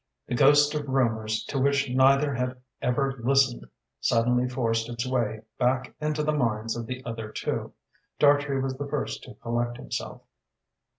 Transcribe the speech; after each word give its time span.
The 0.25 0.33
ghost 0.33 0.73
of 0.73 0.87
rumours 0.87 1.43
to 1.43 1.59
which 1.59 1.87
neither 1.87 2.33
had 2.33 2.59
ever 2.81 3.19
listened 3.23 3.67
suddenly 3.99 4.49
forced 4.49 4.89
its 4.89 5.05
way 5.05 5.41
back 5.59 5.93
into 6.01 6.23
the 6.23 6.33
minds 6.33 6.75
of 6.75 6.87
the 6.87 7.05
other 7.05 7.29
two. 7.31 7.73
Dartrey 8.17 8.59
was 8.59 8.75
the 8.79 8.87
first 8.87 9.21
to 9.25 9.35
collect 9.35 9.77
himself. 9.77 10.23